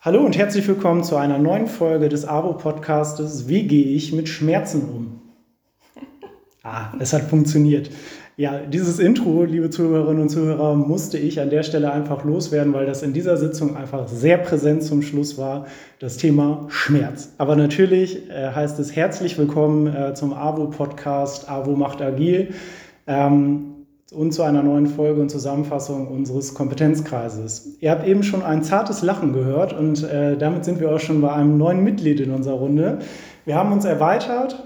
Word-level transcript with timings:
Hallo 0.00 0.24
und 0.24 0.38
herzlich 0.38 0.68
willkommen 0.68 1.02
zu 1.02 1.16
einer 1.16 1.38
neuen 1.38 1.66
Folge 1.66 2.08
des 2.08 2.24
AWO-Podcastes 2.24 3.48
Wie 3.48 3.66
gehe 3.66 3.86
ich 3.86 4.12
mit 4.12 4.28
Schmerzen 4.28 4.82
um? 4.88 5.20
Ah, 6.62 6.92
es 7.00 7.12
hat 7.12 7.22
funktioniert. 7.22 7.90
Ja, 8.36 8.60
dieses 8.60 9.00
Intro, 9.00 9.42
liebe 9.42 9.70
Zuhörerinnen 9.70 10.22
und 10.22 10.28
Zuhörer, 10.28 10.76
musste 10.76 11.18
ich 11.18 11.40
an 11.40 11.50
der 11.50 11.64
Stelle 11.64 11.90
einfach 11.90 12.22
loswerden, 12.22 12.72
weil 12.74 12.86
das 12.86 13.02
in 13.02 13.12
dieser 13.12 13.36
Sitzung 13.36 13.76
einfach 13.76 14.06
sehr 14.06 14.38
präsent 14.38 14.84
zum 14.84 15.02
Schluss 15.02 15.36
war, 15.36 15.66
das 15.98 16.16
Thema 16.16 16.66
Schmerz. 16.68 17.32
Aber 17.38 17.56
natürlich 17.56 18.30
äh, 18.30 18.52
heißt 18.52 18.78
es 18.78 18.94
herzlich 18.94 19.36
willkommen 19.36 19.92
äh, 19.92 20.14
zum 20.14 20.32
AWO-Podcast 20.32 21.50
AWO 21.50 21.74
macht 21.74 22.00
agil. 22.00 22.54
Ähm, 23.08 23.77
und 24.12 24.32
zu 24.32 24.42
einer 24.42 24.62
neuen 24.62 24.86
Folge 24.86 25.20
und 25.20 25.30
Zusammenfassung 25.30 26.08
unseres 26.08 26.54
Kompetenzkreises. 26.54 27.76
Ihr 27.80 27.90
habt 27.90 28.06
eben 28.06 28.22
schon 28.22 28.42
ein 28.42 28.62
zartes 28.62 29.02
Lachen 29.02 29.32
gehört 29.32 29.72
und 29.72 30.02
äh, 30.02 30.36
damit 30.38 30.64
sind 30.64 30.80
wir 30.80 30.94
auch 30.94 31.00
schon 31.00 31.20
bei 31.20 31.32
einem 31.32 31.58
neuen 31.58 31.84
Mitglied 31.84 32.20
in 32.20 32.30
unserer 32.30 32.56
Runde. 32.56 33.00
Wir 33.44 33.54
haben 33.54 33.72
uns 33.72 33.84
erweitert 33.84 34.64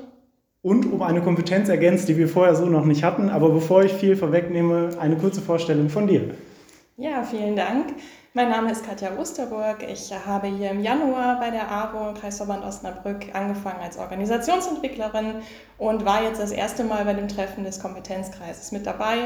und 0.63 0.93
um 0.93 1.03
eine 1.03 1.21
Kompetenz 1.21 1.69
ergänzt, 1.69 2.09
die 2.09 2.17
wir 2.17 2.29
vorher 2.29 2.55
so 2.55 2.67
noch 2.67 2.85
nicht 2.85 3.03
hatten. 3.03 3.31
Aber 3.31 3.51
bevor 3.51 3.83
ich 3.83 3.93
viel 3.93 4.15
vorwegnehme, 4.15 4.91
eine 5.01 5.17
kurze 5.17 5.41
Vorstellung 5.41 5.89
von 5.89 6.07
dir. 6.07 6.31
Ja, 6.99 7.23
vielen 7.25 7.57
Dank. 7.57 7.95
Mein 8.35 8.51
Name 8.51 8.71
ist 8.71 8.85
Katja 8.85 9.17
Osterburg. 9.17 9.83
Ich 9.91 10.13
habe 10.13 10.47
hier 10.49 10.73
im 10.73 10.83
Januar 10.83 11.41
bei 11.41 11.51
der 11.51 11.71
AWO 11.71 12.13
Kreisverband 12.13 12.63
Osnabrück 12.67 13.35
angefangen 13.35 13.81
als 13.81 13.97
Organisationsentwicklerin 13.97 15.37
und 15.79 16.05
war 16.05 16.23
jetzt 16.23 16.39
das 16.39 16.51
erste 16.51 16.85
Mal 16.85 17.07
bei 17.07 17.15
dem 17.15 17.29
Treffen 17.29 17.65
des 17.65 17.81
Kompetenzkreises 17.81 18.73
mit 18.73 18.87
dabei 18.87 19.17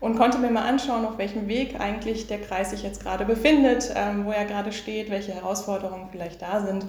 und 0.00 0.16
konnte 0.16 0.38
mir 0.38 0.50
mal 0.50 0.68
anschauen, 0.68 1.04
auf 1.04 1.16
welchem 1.16 1.46
Weg 1.46 1.78
eigentlich 1.78 2.26
der 2.26 2.40
Kreis 2.40 2.70
sich 2.70 2.82
jetzt 2.82 3.04
gerade 3.04 3.24
befindet, 3.24 3.92
ähm, 3.94 4.26
wo 4.26 4.32
er 4.32 4.44
gerade 4.44 4.72
steht, 4.72 5.08
welche 5.08 5.32
Herausforderungen 5.32 6.08
vielleicht 6.10 6.42
da 6.42 6.60
sind 6.66 6.86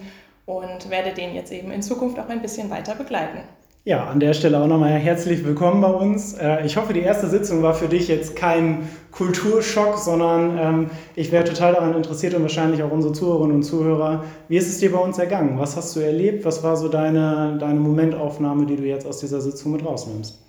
und 0.47 0.89
werde 0.89 1.13
den 1.13 1.35
jetzt 1.35 1.51
eben 1.51 1.71
in 1.71 1.83
Zukunft 1.83 2.17
auch 2.17 2.29
ein 2.29 2.41
bisschen 2.41 2.71
weiter 2.71 2.95
begleiten. 2.95 3.43
Ja, 3.85 4.05
an 4.05 4.21
der 4.21 4.33
Stelle 4.33 4.61
auch 4.61 4.67
nochmal 4.67 4.91
herzlich 4.91 5.43
willkommen 5.43 5.81
bei 5.81 5.89
uns. 5.89 6.35
Äh, 6.35 6.65
ich 6.65 6.77
hoffe, 6.77 6.93
die 6.93 7.01
erste 7.01 7.27
Sitzung 7.27 7.63
war 7.63 7.73
für 7.73 7.89
dich 7.89 8.07
jetzt 8.07 8.33
kein 8.33 8.87
Kulturschock, 9.11 9.97
sondern 9.97 10.57
ähm, 10.57 10.89
ich 11.17 11.33
wäre 11.33 11.43
total 11.43 11.73
daran 11.73 11.93
interessiert 11.93 12.33
und 12.33 12.43
wahrscheinlich 12.43 12.81
auch 12.81 12.91
unsere 12.91 13.11
Zuhörerinnen 13.11 13.57
und 13.57 13.63
Zuhörer. 13.63 14.23
Wie 14.47 14.55
ist 14.55 14.69
es 14.69 14.77
dir 14.77 14.93
bei 14.93 14.99
uns 14.99 15.19
ergangen? 15.19 15.59
Was 15.59 15.75
hast 15.75 15.97
du 15.97 15.99
erlebt? 15.99 16.45
Was 16.45 16.63
war 16.63 16.77
so 16.77 16.87
deine, 16.87 17.57
deine 17.59 17.81
Momentaufnahme, 17.81 18.65
die 18.65 18.77
du 18.77 18.83
jetzt 18.83 19.05
aus 19.05 19.19
dieser 19.19 19.41
Sitzung 19.41 19.73
mit 19.73 19.85
rausnimmst? 19.85 20.42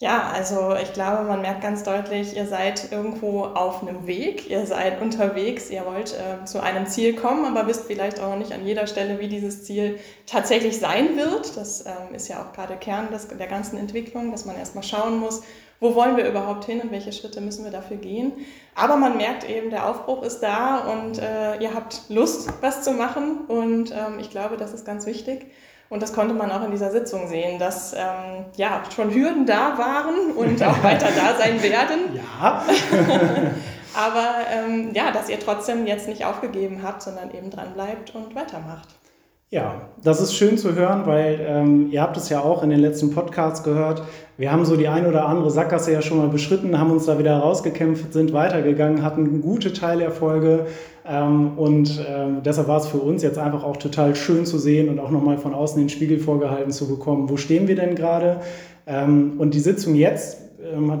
Ja, 0.00 0.28
also 0.34 0.74
ich 0.74 0.92
glaube, 0.92 1.22
man 1.22 1.40
merkt 1.40 1.62
ganz 1.62 1.84
deutlich, 1.84 2.34
ihr 2.36 2.46
seid 2.48 2.90
irgendwo 2.90 3.44
auf 3.44 3.80
einem 3.80 4.08
Weg, 4.08 4.50
ihr 4.50 4.66
seid 4.66 5.00
unterwegs, 5.00 5.70
ihr 5.70 5.86
wollt 5.86 6.12
äh, 6.14 6.44
zu 6.44 6.60
einem 6.60 6.86
Ziel 6.86 7.14
kommen, 7.14 7.44
aber 7.44 7.68
wisst 7.68 7.86
vielleicht 7.86 8.18
auch 8.18 8.30
noch 8.30 8.36
nicht 8.36 8.52
an 8.52 8.66
jeder 8.66 8.88
Stelle, 8.88 9.20
wie 9.20 9.28
dieses 9.28 9.62
Ziel 9.62 10.00
tatsächlich 10.26 10.80
sein 10.80 11.16
wird. 11.16 11.56
Das 11.56 11.86
ähm, 11.86 12.12
ist 12.12 12.26
ja 12.26 12.42
auch 12.42 12.52
gerade 12.52 12.76
Kern 12.76 13.12
des, 13.12 13.28
der 13.28 13.46
ganzen 13.46 13.78
Entwicklung, 13.78 14.32
dass 14.32 14.44
man 14.44 14.56
erstmal 14.56 14.82
schauen 14.82 15.20
muss, 15.20 15.42
wo 15.78 15.94
wollen 15.94 16.16
wir 16.16 16.28
überhaupt 16.28 16.64
hin 16.64 16.80
und 16.80 16.90
welche 16.90 17.12
Schritte 17.12 17.40
müssen 17.40 17.62
wir 17.64 17.70
dafür 17.70 17.96
gehen. 17.96 18.32
Aber 18.74 18.96
man 18.96 19.16
merkt 19.16 19.48
eben, 19.48 19.70
der 19.70 19.88
Aufbruch 19.88 20.24
ist 20.24 20.40
da 20.40 20.78
und 20.78 21.18
äh, 21.20 21.58
ihr 21.62 21.72
habt 21.72 22.02
Lust, 22.08 22.48
was 22.62 22.82
zu 22.82 22.90
machen 22.90 23.42
und 23.46 23.92
ähm, 23.92 24.18
ich 24.18 24.30
glaube, 24.30 24.56
das 24.56 24.72
ist 24.72 24.84
ganz 24.84 25.06
wichtig. 25.06 25.46
Und 25.94 26.02
das 26.02 26.12
konnte 26.12 26.34
man 26.34 26.50
auch 26.50 26.64
in 26.64 26.72
dieser 26.72 26.90
Sitzung 26.90 27.28
sehen, 27.28 27.60
dass 27.60 27.92
ähm, 27.92 28.46
ja, 28.56 28.82
schon 28.92 29.14
Hürden 29.14 29.46
da 29.46 29.78
waren 29.78 30.32
und 30.36 30.60
auch 30.60 30.82
weiter 30.82 31.06
da 31.14 31.38
sein 31.38 31.62
werden. 31.62 32.00
Ja. 32.40 32.64
Aber 33.94 34.28
ähm, 34.52 34.90
ja, 34.92 35.12
dass 35.12 35.28
ihr 35.28 35.38
trotzdem 35.38 35.86
jetzt 35.86 36.08
nicht 36.08 36.24
aufgegeben 36.24 36.80
habt, 36.82 37.00
sondern 37.02 37.30
eben 37.30 37.48
dran 37.48 37.74
bleibt 37.74 38.12
und 38.12 38.34
weitermacht. 38.34 38.88
Ja, 39.50 39.82
das 40.02 40.20
ist 40.20 40.34
schön 40.34 40.58
zu 40.58 40.74
hören, 40.74 41.06
weil 41.06 41.38
ähm, 41.46 41.92
ihr 41.92 42.02
habt 42.02 42.16
es 42.16 42.28
ja 42.28 42.40
auch 42.40 42.64
in 42.64 42.70
den 42.70 42.80
letzten 42.80 43.14
Podcasts 43.14 43.62
gehört. 43.62 44.02
Wir 44.36 44.50
haben 44.50 44.64
so 44.64 44.76
die 44.76 44.88
ein 44.88 45.06
oder 45.06 45.26
andere 45.26 45.52
Sackgasse 45.52 45.92
ja 45.92 46.02
schon 46.02 46.18
mal 46.18 46.28
beschritten, 46.28 46.76
haben 46.76 46.90
uns 46.90 47.06
da 47.06 47.20
wieder 47.20 47.38
rausgekämpft, 47.38 48.12
sind 48.12 48.32
weitergegangen, 48.32 49.04
hatten 49.04 49.42
gute 49.42 49.72
Teilerfolge. 49.72 50.66
Ähm, 51.06 51.58
und 51.58 52.04
ähm, 52.08 52.42
deshalb 52.44 52.68
war 52.68 52.80
es 52.80 52.86
für 52.86 52.98
uns 52.98 53.22
jetzt 53.22 53.38
einfach 53.38 53.62
auch 53.62 53.76
total 53.76 54.14
schön 54.14 54.46
zu 54.46 54.58
sehen 54.58 54.88
und 54.88 54.98
auch 54.98 55.10
nochmal 55.10 55.38
von 55.38 55.54
außen 55.54 55.78
den 55.78 55.88
Spiegel 55.88 56.18
vorgehalten 56.18 56.72
zu 56.72 56.88
bekommen. 56.88 57.28
Wo 57.28 57.36
stehen 57.36 57.68
wir 57.68 57.76
denn 57.76 57.94
gerade? 57.94 58.40
Ähm, 58.86 59.34
und 59.38 59.54
die 59.54 59.60
Sitzung 59.60 59.94
jetzt, 59.94 60.38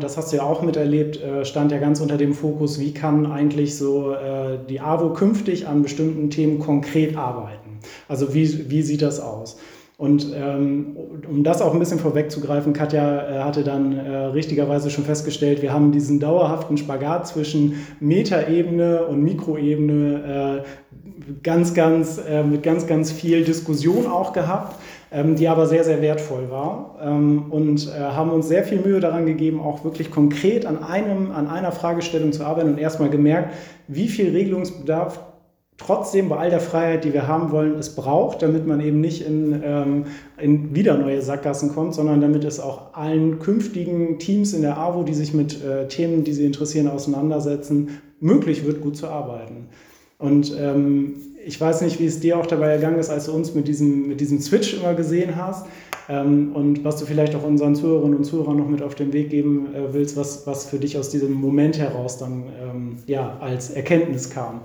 das 0.00 0.18
hast 0.18 0.32
du 0.32 0.36
ja 0.36 0.42
auch 0.42 0.62
miterlebt, 0.62 1.22
äh, 1.22 1.44
stand 1.44 1.72
ja 1.72 1.78
ganz 1.78 2.00
unter 2.00 2.18
dem 2.18 2.34
Fokus, 2.34 2.78
wie 2.78 2.92
kann 2.92 3.30
eigentlich 3.30 3.78
so 3.78 4.12
äh, 4.12 4.58
die 4.68 4.80
AWO 4.80 5.14
künftig 5.14 5.66
an 5.66 5.82
bestimmten 5.82 6.28
Themen 6.28 6.58
konkret 6.58 7.16
arbeiten. 7.16 7.78
Also 8.06 8.34
wie, 8.34 8.70
wie 8.70 8.82
sieht 8.82 9.00
das 9.00 9.20
aus? 9.20 9.56
Und 10.04 10.34
ähm, 10.36 10.96
um 11.26 11.42
das 11.44 11.62
auch 11.62 11.72
ein 11.72 11.78
bisschen 11.78 11.98
vorwegzugreifen, 11.98 12.74
Katja 12.74 13.26
äh, 13.26 13.42
hatte 13.42 13.64
dann 13.64 13.96
äh, 13.96 14.16
richtigerweise 14.26 14.90
schon 14.90 15.04
festgestellt, 15.04 15.62
wir 15.62 15.72
haben 15.72 15.92
diesen 15.92 16.20
dauerhaften 16.20 16.76
Spagat 16.76 17.26
zwischen 17.26 17.86
Metaebene 18.00 19.06
und 19.06 19.22
Mikroebene 19.22 20.62
äh, 20.62 21.32
ganz, 21.42 21.72
ganz, 21.72 22.18
äh, 22.18 22.42
mit 22.42 22.62
ganz, 22.62 22.86
ganz 22.86 23.12
viel 23.12 23.44
Diskussion 23.44 24.06
auch 24.06 24.34
gehabt, 24.34 24.76
ähm, 25.10 25.36
die 25.36 25.48
aber 25.48 25.66
sehr, 25.66 25.84
sehr 25.84 26.02
wertvoll 26.02 26.50
war 26.50 26.98
ähm, 27.02 27.46
und 27.48 27.88
äh, 27.88 27.98
haben 27.98 28.28
uns 28.28 28.46
sehr 28.46 28.64
viel 28.64 28.80
Mühe 28.80 29.00
daran 29.00 29.24
gegeben, 29.24 29.58
auch 29.58 29.84
wirklich 29.84 30.10
konkret 30.10 30.66
an, 30.66 30.84
einem, 30.84 31.30
an 31.30 31.46
einer 31.46 31.72
Fragestellung 31.72 32.34
zu 32.34 32.44
arbeiten 32.44 32.68
und 32.68 32.78
erstmal 32.78 33.08
gemerkt, 33.08 33.54
wie 33.88 34.08
viel 34.08 34.32
Regelungsbedarf 34.32 35.18
trotzdem 35.78 36.28
bei 36.28 36.36
all 36.36 36.50
der 36.50 36.60
Freiheit, 36.60 37.04
die 37.04 37.12
wir 37.12 37.26
haben 37.26 37.50
wollen, 37.50 37.78
es 37.78 37.94
braucht, 37.94 38.42
damit 38.42 38.66
man 38.66 38.80
eben 38.80 39.00
nicht 39.00 39.26
in, 39.26 39.60
ähm, 39.64 40.04
in 40.38 40.74
wieder 40.74 40.96
neue 40.96 41.20
Sackgassen 41.20 41.74
kommt, 41.74 41.94
sondern 41.94 42.20
damit 42.20 42.44
es 42.44 42.60
auch 42.60 42.94
allen 42.94 43.38
künftigen 43.38 44.18
Teams 44.18 44.52
in 44.52 44.62
der 44.62 44.78
AWO, 44.78 45.02
die 45.02 45.14
sich 45.14 45.34
mit 45.34 45.62
äh, 45.64 45.88
Themen, 45.88 46.24
die 46.24 46.32
sie 46.32 46.46
interessieren, 46.46 46.88
auseinandersetzen, 46.88 48.00
möglich 48.20 48.64
wird, 48.64 48.80
gut 48.80 48.96
zu 48.96 49.08
arbeiten. 49.08 49.68
Und 50.18 50.56
ähm, 50.58 51.16
ich 51.44 51.60
weiß 51.60 51.82
nicht, 51.82 52.00
wie 52.00 52.06
es 52.06 52.20
dir 52.20 52.38
auch 52.38 52.46
dabei 52.46 52.68
ergangen 52.68 52.98
ist, 52.98 53.10
als 53.10 53.26
du 53.26 53.32
uns 53.32 53.54
mit 53.54 53.68
diesem, 53.68 54.08
mit 54.08 54.20
diesem 54.20 54.40
Switch 54.40 54.74
immer 54.74 54.94
gesehen 54.94 55.36
hast. 55.36 55.66
Ähm, 56.08 56.52
und 56.54 56.84
was 56.84 56.96
du 56.96 57.06
vielleicht 57.06 57.34
auch 57.34 57.42
unseren 57.42 57.74
Zuhörerinnen 57.74 58.18
und 58.18 58.24
Zuhörern 58.24 58.56
noch 58.56 58.68
mit 58.68 58.82
auf 58.82 58.94
den 58.94 59.12
Weg 59.12 59.30
geben 59.30 59.74
äh, 59.74 59.92
willst, 59.92 60.16
was, 60.16 60.46
was 60.46 60.66
für 60.66 60.78
dich 60.78 60.96
aus 60.96 61.10
diesem 61.10 61.32
Moment 61.32 61.78
heraus 61.78 62.18
dann 62.18 62.44
ähm, 62.62 62.96
ja, 63.06 63.36
als 63.40 63.70
Erkenntnis 63.70 64.30
kam. 64.30 64.62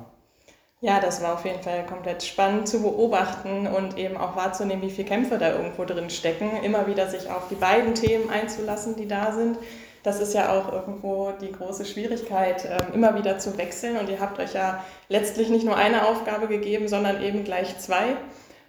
Ja, 0.81 1.01
das 1.01 1.21
war 1.21 1.33
auf 1.33 1.43
jeden 1.43 1.61
Fall 1.61 1.85
komplett 1.85 2.23
spannend 2.23 2.69
zu 2.69 2.81
beobachten 2.81 3.67
und 3.67 3.97
eben 3.97 4.15
auch 4.15 4.37
wahrzunehmen, 4.37 4.81
wie 4.81 4.89
viele 4.89 5.09
Kämpfe 5.09 5.37
da 5.37 5.51
irgendwo 5.51 5.83
drin 5.83 6.09
stecken. 6.09 6.51
Immer 6.63 6.87
wieder 6.87 7.09
sich 7.09 7.29
auf 7.29 7.49
die 7.49 7.55
beiden 7.55 7.95
Themen 7.95 8.29
einzulassen, 8.29 8.95
die 8.95 9.07
da 9.07 9.33
sind. 9.33 9.57
Das 10.03 10.21
ist 10.21 10.33
ja 10.33 10.53
auch 10.53 10.71
irgendwo 10.71 11.33
die 11.41 11.51
große 11.51 11.83
Schwierigkeit, 11.83 12.63
ähm, 12.63 12.93
immer 12.93 13.17
wieder 13.17 13.37
zu 13.39 13.57
wechseln. 13.57 13.97
Und 13.97 14.07
ihr 14.07 14.21
habt 14.21 14.39
euch 14.39 14.53
ja 14.53 14.85
letztlich 15.09 15.49
nicht 15.49 15.65
nur 15.65 15.75
eine 15.75 16.07
Aufgabe 16.07 16.47
gegeben, 16.47 16.87
sondern 16.87 17.21
eben 17.21 17.43
gleich 17.43 17.77
zwei. 17.79 18.15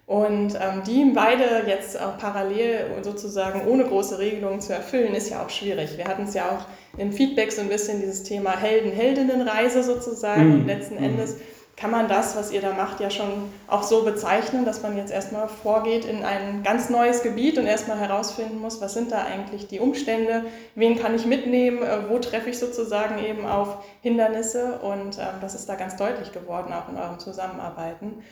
Und 0.06 0.56
ähm, 0.56 0.82
die 0.84 1.12
beide 1.14 1.68
jetzt 1.68 2.00
auch 2.00 2.18
parallel 2.18 2.86
sozusagen 3.02 3.68
ohne 3.68 3.84
große 3.84 4.18
Regelungen 4.18 4.60
zu 4.60 4.72
erfüllen, 4.72 5.14
ist 5.14 5.30
ja 5.30 5.44
auch 5.44 5.50
schwierig. 5.50 5.96
Wir 5.96 6.06
hatten 6.06 6.24
es 6.24 6.34
ja 6.34 6.46
auch 6.50 6.98
im 6.98 7.12
Feedback 7.12 7.52
so 7.52 7.60
ein 7.60 7.68
bisschen 7.68 8.00
dieses 8.00 8.24
Thema 8.24 8.58
Helden-Heldinnen-Reise 8.58 9.84
sozusagen. 9.84 10.48
Mhm. 10.48 10.54
Und 10.54 10.66
letzten 10.66 10.96
mhm. 10.96 11.04
Endes 11.04 11.36
kann 11.80 11.90
man 11.90 12.08
das, 12.08 12.36
was 12.36 12.52
ihr 12.52 12.60
da 12.60 12.74
macht, 12.74 13.00
ja 13.00 13.08
schon 13.08 13.50
auch 13.66 13.82
so 13.82 14.04
bezeichnen, 14.04 14.66
dass 14.66 14.82
man 14.82 14.98
jetzt 14.98 15.10
erstmal 15.10 15.48
vorgeht 15.48 16.04
in 16.04 16.22
ein 16.24 16.62
ganz 16.62 16.90
neues 16.90 17.22
Gebiet 17.22 17.56
und 17.56 17.64
erstmal 17.64 17.98
herausfinden 17.98 18.60
muss, 18.60 18.82
was 18.82 18.92
sind 18.92 19.10
da 19.12 19.24
eigentlich 19.24 19.66
die 19.66 19.80
Umstände, 19.80 20.44
wen 20.74 20.98
kann 20.98 21.14
ich 21.14 21.24
mitnehmen, 21.24 21.82
äh, 21.82 22.10
wo 22.10 22.18
treffe 22.18 22.50
ich 22.50 22.58
sozusagen 22.58 23.18
eben 23.24 23.46
auf 23.46 23.78
Hindernisse 24.02 24.78
und 24.80 25.18
ähm, 25.18 25.40
das 25.40 25.54
ist 25.54 25.70
da 25.70 25.74
ganz 25.74 25.96
deutlich 25.96 26.32
geworden, 26.32 26.70
auch 26.74 26.90
in 26.90 26.98
eurem 26.98 27.18
Zusammenarbeiten. 27.18 28.22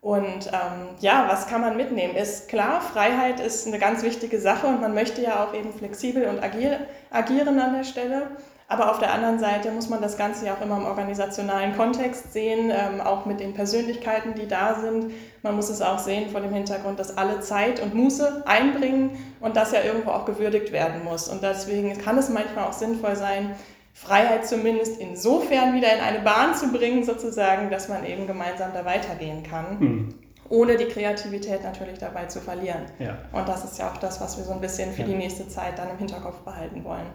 Und 0.00 0.48
ähm, 0.48 0.88
ja, 0.98 1.26
was 1.28 1.46
kann 1.46 1.60
man 1.60 1.76
mitnehmen? 1.76 2.16
Ist 2.16 2.48
klar, 2.48 2.80
Freiheit 2.80 3.38
ist 3.38 3.68
eine 3.68 3.78
ganz 3.78 4.02
wichtige 4.02 4.40
Sache 4.40 4.66
und 4.66 4.80
man 4.80 4.94
möchte 4.94 5.22
ja 5.22 5.44
auch 5.44 5.54
eben 5.54 5.72
flexibel 5.72 6.26
und 6.26 6.42
agil, 6.42 6.78
agieren 7.10 7.58
an 7.60 7.74
der 7.74 7.84
Stelle. 7.84 8.30
Aber 8.68 8.90
auf 8.90 8.98
der 8.98 9.12
anderen 9.14 9.38
Seite 9.38 9.70
muss 9.70 9.88
man 9.88 10.02
das 10.02 10.16
Ganze 10.16 10.46
ja 10.46 10.54
auch 10.54 10.60
immer 10.60 10.76
im 10.76 10.86
organisationalen 10.86 11.76
Kontext 11.76 12.32
sehen, 12.32 12.72
ähm, 12.72 13.00
auch 13.00 13.24
mit 13.24 13.38
den 13.38 13.54
Persönlichkeiten, 13.54 14.34
die 14.34 14.48
da 14.48 14.80
sind. 14.80 15.12
Man 15.42 15.54
muss 15.54 15.70
es 15.70 15.80
auch 15.80 16.00
sehen 16.00 16.30
vor 16.30 16.40
dem 16.40 16.52
Hintergrund, 16.52 16.98
dass 16.98 17.16
alle 17.16 17.40
Zeit 17.40 17.80
und 17.80 17.94
Muße 17.94 18.42
einbringen 18.44 19.10
und 19.40 19.56
das 19.56 19.70
ja 19.70 19.82
irgendwo 19.82 20.10
auch 20.10 20.24
gewürdigt 20.24 20.72
werden 20.72 21.04
muss. 21.04 21.28
Und 21.28 21.44
deswegen 21.44 21.96
kann 21.98 22.18
es 22.18 22.28
manchmal 22.28 22.64
auch 22.64 22.72
sinnvoll 22.72 23.14
sein, 23.14 23.54
Freiheit 23.94 24.46
zumindest 24.46 25.00
insofern 25.00 25.74
wieder 25.74 25.92
in 25.94 26.00
eine 26.00 26.18
Bahn 26.18 26.54
zu 26.54 26.70
bringen, 26.72 27.04
sozusagen, 27.04 27.70
dass 27.70 27.88
man 27.88 28.04
eben 28.04 28.26
gemeinsam 28.26 28.72
da 28.74 28.84
weitergehen 28.84 29.42
kann. 29.42 29.78
Hm 29.78 30.14
ohne 30.48 30.76
die 30.76 30.84
Kreativität 30.84 31.64
natürlich 31.64 31.98
dabei 31.98 32.26
zu 32.26 32.40
verlieren. 32.40 32.82
Ja. 33.00 33.18
Und 33.32 33.48
das 33.48 33.64
ist 33.64 33.78
ja 33.78 33.90
auch 33.90 33.96
das, 33.96 34.20
was 34.20 34.36
wir 34.36 34.44
so 34.44 34.52
ein 34.52 34.60
bisschen 34.60 34.92
für 34.92 35.02
ja. 35.02 35.08
die 35.08 35.14
nächste 35.14 35.48
Zeit 35.48 35.78
dann 35.78 35.90
im 35.90 35.98
Hinterkopf 35.98 36.38
behalten 36.40 36.84
wollen. 36.84 37.06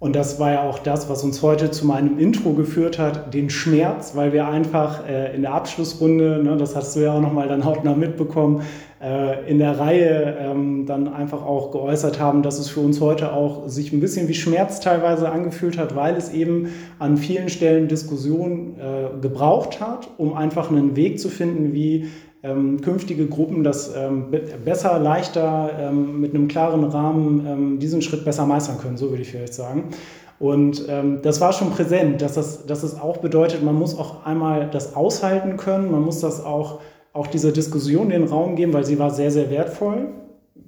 Und 0.00 0.14
das 0.14 0.38
war 0.38 0.52
ja 0.52 0.62
auch 0.62 0.78
das, 0.78 1.08
was 1.08 1.24
uns 1.24 1.42
heute 1.42 1.72
zu 1.72 1.84
meinem 1.84 2.20
Intro 2.20 2.52
geführt 2.52 3.00
hat, 3.00 3.34
den 3.34 3.50
Schmerz, 3.50 4.14
weil 4.14 4.32
wir 4.32 4.46
einfach 4.46 5.04
äh, 5.08 5.34
in 5.34 5.42
der 5.42 5.54
Abschlussrunde, 5.54 6.40
ne, 6.40 6.56
das 6.56 6.76
hast 6.76 6.94
du 6.94 7.00
ja 7.00 7.14
auch 7.14 7.20
nochmal 7.20 7.48
dann 7.48 7.64
hautnah 7.64 7.96
mitbekommen, 7.96 8.62
äh, 9.02 9.50
in 9.50 9.58
der 9.58 9.80
Reihe 9.80 10.36
ähm, 10.38 10.86
dann 10.86 11.08
einfach 11.08 11.44
auch 11.44 11.72
geäußert 11.72 12.20
haben, 12.20 12.44
dass 12.44 12.60
es 12.60 12.68
für 12.68 12.78
uns 12.78 13.00
heute 13.00 13.32
auch 13.32 13.66
sich 13.66 13.92
ein 13.92 13.98
bisschen 13.98 14.28
wie 14.28 14.34
Schmerz 14.34 14.78
teilweise 14.78 15.30
angefühlt 15.30 15.76
hat, 15.78 15.96
weil 15.96 16.14
es 16.14 16.32
eben 16.32 16.68
an 17.00 17.16
vielen 17.16 17.48
Stellen 17.48 17.88
Diskussionen 17.88 18.76
äh, 18.78 19.20
gebraucht 19.20 19.80
hat, 19.80 20.10
um 20.16 20.32
einfach 20.32 20.70
einen 20.70 20.94
Weg 20.94 21.18
zu 21.18 21.28
finden, 21.28 21.72
wie 21.72 22.06
ähm, 22.42 22.80
künftige 22.80 23.26
Gruppen 23.26 23.64
das 23.64 23.94
ähm, 23.96 24.26
besser, 24.64 24.98
leichter, 24.98 25.70
ähm, 25.78 26.20
mit 26.20 26.34
einem 26.34 26.48
klaren 26.48 26.84
Rahmen 26.84 27.46
ähm, 27.46 27.78
diesen 27.78 28.02
Schritt 28.02 28.24
besser 28.24 28.46
meistern 28.46 28.78
können, 28.78 28.96
so 28.96 29.10
würde 29.10 29.22
ich 29.22 29.30
vielleicht 29.30 29.54
sagen. 29.54 29.90
Und 30.38 30.84
ähm, 30.88 31.20
das 31.22 31.40
war 31.40 31.52
schon 31.52 31.70
präsent, 31.70 32.22
dass, 32.22 32.34
das, 32.34 32.64
dass 32.64 32.84
es 32.84 33.00
auch 33.00 33.16
bedeutet, 33.16 33.64
man 33.64 33.74
muss 33.74 33.98
auch 33.98 34.24
einmal 34.24 34.70
das 34.70 34.94
aushalten 34.94 35.56
können, 35.56 35.90
man 35.90 36.02
muss 36.02 36.20
das 36.20 36.44
auch, 36.44 36.80
auch 37.12 37.26
dieser 37.26 37.50
Diskussion 37.50 38.10
den 38.10 38.24
Raum 38.24 38.54
geben, 38.54 38.72
weil 38.72 38.84
sie 38.84 38.98
war 39.00 39.10
sehr, 39.10 39.32
sehr 39.32 39.50
wertvoll. 39.50 40.08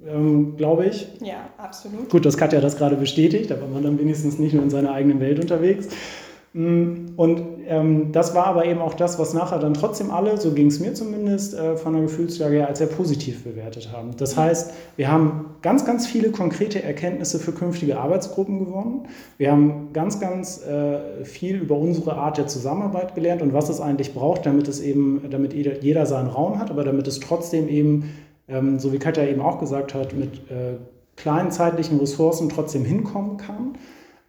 Ähm, 0.07 0.57
glaube 0.57 0.87
ich. 0.87 1.09
Ja, 1.21 1.49
absolut. 1.57 2.09
Gut, 2.09 2.25
das 2.25 2.35
Katja 2.35 2.59
das 2.59 2.75
gerade 2.75 2.95
bestätigt, 2.95 3.51
da 3.51 3.61
war 3.61 3.67
man 3.67 3.83
dann 3.83 3.99
wenigstens 3.99 4.39
nicht 4.39 4.53
nur 4.53 4.63
in 4.63 4.71
seiner 4.71 4.93
eigenen 4.93 5.19
Welt 5.19 5.39
unterwegs. 5.39 5.89
Mm, 6.53 7.13
und 7.15 7.41
ähm, 7.65 8.11
das 8.11 8.35
war 8.35 8.45
aber 8.45 8.65
eben 8.65 8.81
auch 8.81 8.93
das, 8.93 9.17
was 9.17 9.33
nachher 9.33 9.59
dann 9.59 9.73
trotzdem 9.73 10.11
alle, 10.11 10.39
so 10.39 10.51
ging 10.51 10.67
es 10.67 10.81
mir 10.81 10.93
zumindest, 10.93 11.53
äh, 11.53 11.77
von 11.77 11.93
der 11.93 12.01
Gefühlslage 12.01 12.57
her 12.57 12.67
als 12.67 12.79
sehr 12.79 12.87
positiv 12.87 13.45
bewertet 13.45 13.89
haben. 13.93 14.11
Das 14.17 14.35
heißt, 14.35 14.73
wir 14.97 15.09
haben 15.09 15.45
ganz, 15.61 15.85
ganz 15.85 16.07
viele 16.07 16.31
konkrete 16.31 16.83
Erkenntnisse 16.83 17.39
für 17.39 17.53
künftige 17.53 17.97
Arbeitsgruppen 17.97 18.65
gewonnen. 18.65 19.07
Wir 19.37 19.51
haben 19.51 19.93
ganz, 19.93 20.19
ganz 20.19 20.61
äh, 20.65 21.23
viel 21.23 21.55
über 21.55 21.77
unsere 21.77 22.15
Art 22.15 22.37
der 22.37 22.47
Zusammenarbeit 22.47 23.15
gelernt 23.15 23.41
und 23.41 23.53
was 23.53 23.69
es 23.69 23.79
eigentlich 23.79 24.13
braucht, 24.13 24.45
damit 24.45 24.67
es 24.67 24.81
eben, 24.81 25.21
damit 25.29 25.53
jeder, 25.53 26.05
seinen 26.05 26.27
Raum 26.27 26.59
hat, 26.59 26.69
aber 26.69 26.83
damit 26.83 27.07
es 27.07 27.21
trotzdem 27.21 27.69
eben, 27.69 28.09
ähm, 28.49 28.77
so 28.77 28.91
wie 28.91 28.99
Katja 28.99 29.23
eben 29.23 29.39
auch 29.39 29.59
gesagt 29.59 29.93
hat, 29.93 30.13
mit 30.13 30.49
äh, 30.49 30.75
kleinen 31.15 31.51
zeitlichen 31.51 31.99
Ressourcen 31.99 32.49
trotzdem 32.49 32.83
hinkommen 32.83 33.37
kann. 33.37 33.75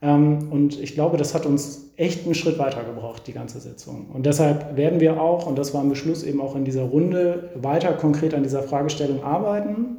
Ähm, 0.03 0.49
und 0.51 0.81
ich 0.81 0.95
glaube, 0.95 1.17
das 1.17 1.35
hat 1.35 1.47
uns 1.47 1.93
echt 1.97 2.25
einen 2.25 2.35
Schritt 2.35 2.59
weiter 2.59 2.83
gebraucht, 2.83 3.27
die 3.27 3.33
ganze 3.33 3.61
Sitzung. 3.61 4.07
Und 4.13 4.27
deshalb 4.27 4.77
werden 4.77 5.01
wir 5.01 5.21
auch, 5.21 5.47
und 5.47 5.57
das 5.57 5.73
war 5.73 5.83
ein 5.83 5.89
Beschluss 5.89 6.25
eben 6.25 6.41
auch 6.41 6.57
in 6.57 6.65
dieser 6.65 6.83
Runde, 6.83 7.51
weiter 7.55 7.93
konkret 7.93 8.35
an 8.35 8.43
dieser 8.43 8.63
Fragestellung 8.63 9.23
arbeiten, 9.23 9.99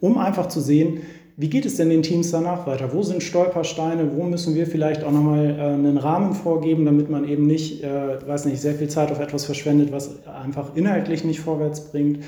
um 0.00 0.18
einfach 0.18 0.48
zu 0.48 0.60
sehen, 0.60 1.00
wie 1.38 1.48
geht 1.48 1.64
es 1.64 1.76
denn 1.76 1.88
den 1.88 2.02
Teams 2.02 2.30
danach 2.30 2.66
weiter? 2.66 2.92
Wo 2.92 3.02
sind 3.02 3.22
Stolpersteine? 3.22 4.14
Wo 4.14 4.24
müssen 4.24 4.54
wir 4.54 4.66
vielleicht 4.66 5.02
auch 5.02 5.10
nochmal 5.10 5.56
äh, 5.58 5.62
einen 5.62 5.96
Rahmen 5.96 6.34
vorgeben, 6.34 6.84
damit 6.84 7.08
man 7.08 7.26
eben 7.26 7.46
nicht, 7.46 7.82
äh, 7.82 8.26
weiß 8.26 8.44
nicht, 8.44 8.60
sehr 8.60 8.74
viel 8.74 8.88
Zeit 8.88 9.10
auf 9.10 9.18
etwas 9.18 9.46
verschwendet, 9.46 9.92
was 9.92 10.26
einfach 10.26 10.76
inhaltlich 10.76 11.24
nicht 11.24 11.40
vorwärts 11.40 11.90
bringt? 11.90 12.22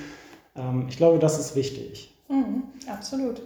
Ähm, 0.56 0.86
ich 0.88 0.96
glaube, 0.96 1.18
das 1.18 1.38
ist 1.38 1.54
wichtig. 1.54 2.14
Mhm, 2.30 2.62
absolut. 2.90 3.42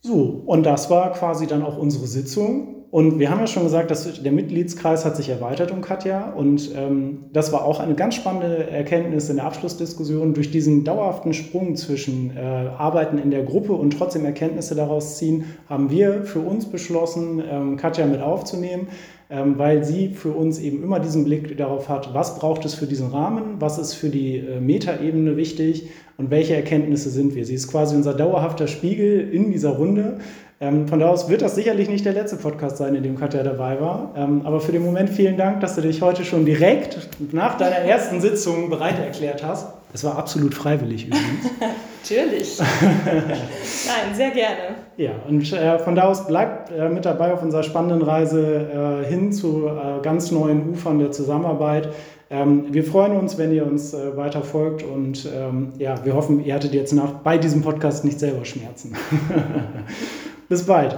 So, 0.00 0.42
und 0.46 0.64
das 0.64 0.90
war 0.90 1.12
quasi 1.12 1.46
dann 1.46 1.62
auch 1.62 1.76
unsere 1.76 2.06
Sitzung. 2.06 2.77
Und 2.90 3.18
wir 3.18 3.30
haben 3.30 3.40
ja 3.40 3.46
schon 3.46 3.64
gesagt, 3.64 3.90
dass 3.90 4.22
der 4.22 4.32
Mitgliedskreis 4.32 5.04
hat 5.04 5.14
sich 5.14 5.28
erweitert 5.28 5.70
um 5.72 5.82
Katja. 5.82 6.30
Und 6.30 6.70
ähm, 6.74 7.26
das 7.34 7.52
war 7.52 7.64
auch 7.64 7.80
eine 7.80 7.94
ganz 7.94 8.14
spannende 8.14 8.70
Erkenntnis 8.70 9.28
in 9.28 9.36
der 9.36 9.44
Abschlussdiskussion. 9.44 10.32
Durch 10.32 10.50
diesen 10.50 10.84
dauerhaften 10.84 11.34
Sprung 11.34 11.76
zwischen 11.76 12.34
äh, 12.34 12.40
Arbeiten 12.40 13.18
in 13.18 13.30
der 13.30 13.42
Gruppe 13.42 13.74
und 13.74 13.90
trotzdem 13.90 14.24
Erkenntnisse 14.24 14.74
daraus 14.74 15.18
ziehen, 15.18 15.44
haben 15.68 15.90
wir 15.90 16.22
für 16.22 16.40
uns 16.40 16.64
beschlossen, 16.64 17.42
ähm, 17.46 17.76
Katja 17.76 18.06
mit 18.06 18.22
aufzunehmen, 18.22 18.88
ähm, 19.28 19.58
weil 19.58 19.84
sie 19.84 20.14
für 20.14 20.30
uns 20.30 20.58
eben 20.58 20.82
immer 20.82 20.98
diesen 20.98 21.24
Blick 21.24 21.58
darauf 21.58 21.90
hat, 21.90 22.14
was 22.14 22.38
braucht 22.38 22.64
es 22.64 22.72
für 22.72 22.86
diesen 22.86 23.10
Rahmen, 23.10 23.56
was 23.58 23.76
ist 23.76 23.92
für 23.92 24.08
die 24.08 24.38
äh, 24.38 24.60
Metaebene 24.60 25.36
wichtig 25.36 25.90
und 26.16 26.30
welche 26.30 26.56
Erkenntnisse 26.56 27.10
sind 27.10 27.34
wir. 27.34 27.44
Sie 27.44 27.54
ist 27.54 27.68
quasi 27.68 27.94
unser 27.94 28.14
dauerhafter 28.14 28.66
Spiegel 28.66 29.28
in 29.30 29.52
dieser 29.52 29.70
Runde. 29.70 30.20
Ähm, 30.60 30.88
von 30.88 30.98
da 30.98 31.08
aus 31.08 31.28
wird 31.28 31.40
das 31.42 31.54
sicherlich 31.54 31.88
nicht 31.88 32.04
der 32.04 32.14
letzte 32.14 32.36
Podcast 32.36 32.78
sein, 32.78 32.94
in 32.96 33.04
dem 33.04 33.16
Katja 33.16 33.44
dabei 33.44 33.80
war. 33.80 34.12
Ähm, 34.16 34.42
aber 34.44 34.60
für 34.60 34.72
den 34.72 34.84
Moment 34.84 35.08
vielen 35.08 35.36
Dank, 35.36 35.60
dass 35.60 35.76
du 35.76 35.82
dich 35.82 36.02
heute 36.02 36.24
schon 36.24 36.44
direkt 36.44 36.98
nach 37.32 37.56
deiner 37.56 37.76
ersten 37.76 38.20
Sitzung 38.20 38.68
bereit 38.68 38.98
erklärt 38.98 39.44
hast. 39.44 39.68
Es 39.94 40.02
war 40.02 40.18
absolut 40.18 40.54
freiwillig 40.54 41.06
übrigens. 41.06 41.48
Natürlich. 42.02 42.58
Nein, 42.82 44.14
sehr 44.14 44.30
gerne. 44.30 44.76
Ja, 44.96 45.12
und 45.28 45.52
äh, 45.52 45.78
von 45.78 45.94
da 45.94 46.02
aus 46.02 46.26
bleibt 46.26 46.72
äh, 46.72 46.88
mit 46.88 47.04
dabei 47.04 47.32
auf 47.32 47.42
unserer 47.42 47.62
spannenden 47.62 48.02
Reise 48.02 49.02
äh, 49.04 49.08
hin 49.08 49.32
zu 49.32 49.68
äh, 49.68 50.02
ganz 50.02 50.32
neuen 50.32 50.70
Ufern 50.70 50.98
der 50.98 51.12
Zusammenarbeit. 51.12 51.88
Ähm, 52.30 52.66
wir 52.70 52.84
freuen 52.84 53.16
uns, 53.16 53.38
wenn 53.38 53.52
ihr 53.52 53.64
uns 53.64 53.94
äh, 53.94 54.16
weiter 54.16 54.42
folgt 54.42 54.82
und 54.82 55.26
ähm, 55.34 55.72
ja, 55.78 56.04
wir 56.04 56.14
hoffen, 56.14 56.44
ihr 56.44 56.54
hattet 56.54 56.74
jetzt 56.74 56.92
nach 56.92 57.12
bei 57.12 57.38
diesem 57.38 57.62
Podcast 57.62 58.04
nicht 58.04 58.18
selber 58.18 58.44
Schmerzen. 58.44 58.94
Bis 60.48 60.64
bald. 60.64 60.96